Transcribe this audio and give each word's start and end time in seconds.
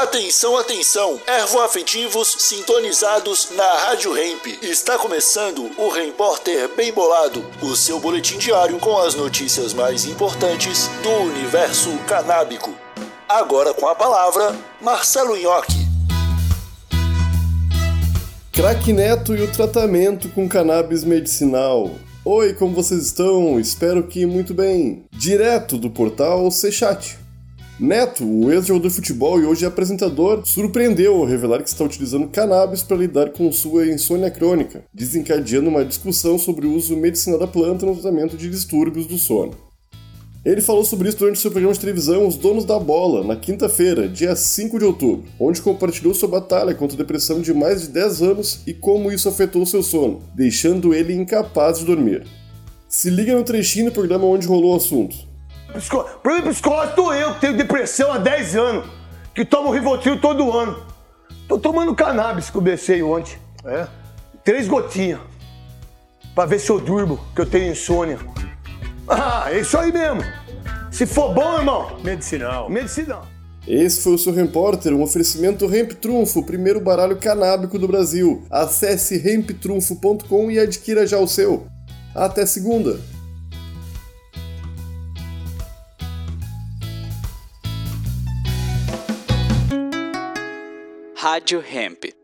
Atenção, 0.00 0.56
atenção! 0.56 1.20
Ervoafetivos 1.26 2.34
sintonizados 2.38 3.50
na 3.54 3.70
Rádio 3.80 4.16
Hemp. 4.16 4.46
Está 4.62 4.96
começando 4.96 5.70
o 5.76 5.90
Repórter 5.90 6.74
Bem 6.74 6.90
Bolado, 6.90 7.44
o 7.60 7.76
seu 7.76 8.00
boletim 8.00 8.38
diário 8.38 8.78
com 8.78 8.96
as 8.96 9.14
notícias 9.14 9.74
mais 9.74 10.06
importantes 10.06 10.88
do 11.02 11.10
universo 11.10 11.90
canábico. 12.08 12.74
Agora 13.28 13.74
com 13.74 13.86
a 13.86 13.94
palavra, 13.94 14.56
Marcelo 14.80 15.36
Nhoque. 15.36 15.86
Crack 18.52 18.90
Neto 18.94 19.36
e 19.36 19.42
o 19.42 19.52
tratamento 19.52 20.30
com 20.30 20.48
cannabis 20.48 21.04
medicinal. 21.04 21.90
Oi, 22.24 22.54
como 22.54 22.74
vocês 22.74 23.04
estão? 23.04 23.60
Espero 23.60 24.04
que 24.04 24.24
muito 24.24 24.54
bem. 24.54 25.04
Direto 25.12 25.76
do 25.76 25.90
portal 25.90 26.50
Sechat. 26.50 27.18
Neto, 27.80 28.26
o 28.26 28.52
ex-jogador 28.52 28.88
de 28.88 28.94
futebol 28.94 29.40
e 29.40 29.46
hoje 29.46 29.64
apresentador, 29.64 30.42
surpreendeu 30.44 31.16
ao 31.16 31.24
revelar 31.24 31.62
que 31.62 31.68
está 31.70 31.82
utilizando 31.82 32.28
cannabis 32.28 32.82
para 32.82 32.98
lidar 32.98 33.30
com 33.30 33.50
sua 33.50 33.86
insônia 33.86 34.30
crônica, 34.30 34.84
desencadeando 34.92 35.70
uma 35.70 35.82
discussão 35.82 36.38
sobre 36.38 36.66
o 36.66 36.74
uso 36.74 36.94
medicinal 36.94 37.38
da 37.38 37.46
planta 37.46 37.86
no 37.86 37.94
tratamento 37.94 38.36
de 38.36 38.50
distúrbios 38.50 39.06
do 39.06 39.16
sono. 39.16 39.54
Ele 40.44 40.60
falou 40.60 40.84
sobre 40.84 41.08
isso 41.08 41.16
durante 41.16 41.38
seu 41.38 41.50
programa 41.50 41.72
de 41.72 41.80
televisão 41.80 42.26
Os 42.26 42.36
Donos 42.36 42.66
da 42.66 42.78
Bola, 42.78 43.24
na 43.24 43.34
quinta-feira, 43.34 44.06
dia 44.06 44.36
5 44.36 44.78
de 44.78 44.84
outubro, 44.84 45.24
onde 45.40 45.62
compartilhou 45.62 46.12
sua 46.12 46.28
batalha 46.28 46.74
contra 46.74 46.96
a 46.96 46.98
depressão 46.98 47.40
de 47.40 47.54
mais 47.54 47.80
de 47.80 47.88
10 47.88 48.20
anos 48.20 48.60
e 48.66 48.74
como 48.74 49.10
isso 49.10 49.26
afetou 49.26 49.64
seu 49.64 49.82
sono, 49.82 50.22
deixando 50.34 50.92
ele 50.92 51.14
incapaz 51.14 51.78
de 51.78 51.86
dormir. 51.86 52.26
Se 52.86 53.08
liga 53.08 53.34
no 53.34 53.42
trechinho 53.42 53.86
do 53.86 53.94
programa 53.94 54.26
onde 54.26 54.46
rolou 54.46 54.74
o 54.74 54.76
assunto. 54.76 55.29
Problema 56.22 56.50
psicológico 56.50 57.12
eu, 57.12 57.34
que 57.34 57.40
tenho 57.40 57.56
depressão 57.56 58.12
há 58.12 58.18
10 58.18 58.56
anos, 58.56 58.90
que 59.34 59.44
tomo 59.44 59.70
Rivotril 59.70 60.20
todo 60.20 60.52
ano. 60.56 60.82
Tô 61.48 61.58
tomando 61.58 61.94
cannabis 61.94 62.50
que 62.50 62.56
eu 62.56 62.60
comecei 62.60 63.02
ontem. 63.02 63.36
É? 63.64 63.86
Três 64.44 64.68
gotinhas. 64.68 65.20
Pra 66.34 66.46
ver 66.46 66.58
se 66.58 66.70
eu 66.70 66.80
durmo, 66.80 67.18
que 67.34 67.40
eu 67.40 67.46
tenho 67.46 67.72
insônia. 67.72 68.18
Ah, 69.08 69.46
é 69.50 69.60
isso 69.60 69.76
aí 69.76 69.92
mesmo. 69.92 70.22
Se 70.90 71.06
for 71.06 71.34
bom, 71.34 71.58
irmão. 71.58 71.98
Medicinal. 72.02 72.70
Medicinal. 72.70 73.26
Esse 73.66 74.02
foi 74.02 74.14
o 74.14 74.18
seu 74.18 74.32
repórter, 74.32 74.92
um 74.92 75.02
oferecimento 75.02 75.64
Hemp 75.72 75.92
Trunfo, 75.92 76.40
o 76.40 76.46
primeiro 76.46 76.80
baralho 76.80 77.16
canábico 77.16 77.78
do 77.78 77.86
Brasil. 77.86 78.44
Acesse 78.50 79.16
hemptrunfo.com 79.28 80.50
e 80.50 80.58
adquira 80.58 81.06
já 81.06 81.18
o 81.18 81.28
seu. 81.28 81.66
Até 82.14 82.46
segunda! 82.46 82.98
Rádio 91.22 91.60
Hemp. 91.60 92.19